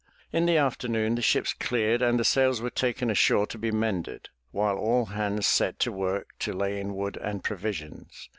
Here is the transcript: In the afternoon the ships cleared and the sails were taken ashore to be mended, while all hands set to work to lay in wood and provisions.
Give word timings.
In 0.33 0.47
the 0.47 0.57
afternoon 0.57 1.13
the 1.13 1.21
ships 1.21 1.53
cleared 1.53 2.01
and 2.01 2.19
the 2.19 2.23
sails 2.25 2.59
were 2.59 2.71
taken 2.71 3.11
ashore 3.11 3.45
to 3.45 3.57
be 3.59 3.69
mended, 3.69 4.29
while 4.49 4.75
all 4.75 5.05
hands 5.05 5.45
set 5.45 5.77
to 5.81 5.91
work 5.91 6.29
to 6.39 6.53
lay 6.53 6.79
in 6.79 6.95
wood 6.95 7.17
and 7.17 7.43
provisions. 7.43 8.27